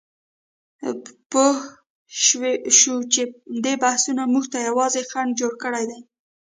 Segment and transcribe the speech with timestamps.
[1.29, 3.21] پوهه شو چې
[3.63, 5.99] دې بحثونو موږ ته یوازې خنډ جوړ کړی دی.